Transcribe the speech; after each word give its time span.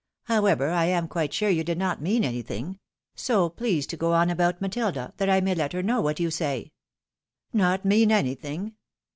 However, 0.23 0.69
I 0.71 0.85
am 0.85 1.07
quite 1.07 1.31
sure 1.31 1.49
you 1.51 1.63
did 1.63 1.77
not 1.77 2.01
mean 2.01 2.23
anything: 2.23 2.79
so 3.13 3.49
please 3.49 3.85
to 3.85 3.95
go 3.97 4.13
on 4.13 4.31
about 4.31 4.59
Matilda, 4.59 5.13
that 5.17 5.29
I 5.29 5.41
may 5.41 5.53
let 5.53 5.73
her 5.73 5.83
know 5.83 6.01
what 6.01 6.19
you 6.19 6.31
say."" 6.31 6.71
Not 7.53 7.85
mean 7.85 8.11
anything 8.11 8.73